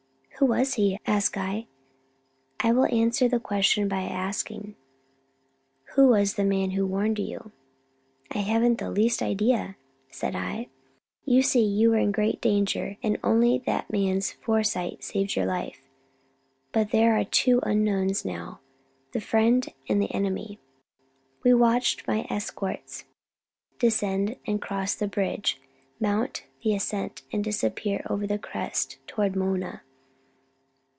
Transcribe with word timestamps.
"Who 0.39 0.47
was 0.47 0.73
he?" 0.73 0.97
asked 1.05 1.37
I. 1.37 1.67
"I 2.59 2.71
will 2.71 2.87
answer 2.91 3.29
the 3.29 3.39
question 3.39 3.87
by 3.87 4.01
asking: 4.01 4.75
Who 5.93 6.07
was 6.07 6.33
the 6.33 6.43
man 6.43 6.71
who 6.71 6.83
warned 6.87 7.19
you?" 7.19 7.51
"I 8.33 8.39
haven't 8.39 8.79
the 8.79 8.89
least 8.89 9.21
idea," 9.21 9.75
said 10.09 10.35
I. 10.35 10.69
"You 11.25 11.43
see, 11.43 11.63
you 11.63 11.91
were 11.91 11.99
in 11.99 12.11
great 12.11 12.41
danger, 12.41 12.97
and 13.03 13.19
only 13.23 13.59
that 13.67 13.91
man's 13.93 14.31
foresight 14.31 15.03
saved 15.03 15.35
your 15.35 15.45
life. 15.45 15.79
But 16.71 16.89
there 16.89 17.15
are 17.19 17.23
two 17.23 17.59
unknowns 17.61 18.25
now 18.25 18.61
the 19.11 19.21
friend 19.21 19.63
and 19.87 20.01
the 20.01 20.11
enemy." 20.11 20.57
We 21.43 21.53
watched 21.53 22.07
my 22.07 22.25
escorts 22.31 23.03
descend 23.77 24.37
and 24.47 24.59
cross 24.59 24.95
the 24.95 25.07
bridge, 25.07 25.61
mount 25.99 26.47
the 26.63 26.73
ascent 26.73 27.21
and 27.31 27.43
disappear 27.43 28.03
over 28.09 28.25
the 28.25 28.39
crest 28.39 28.97
toward 29.05 29.35
Mona. 29.35 29.83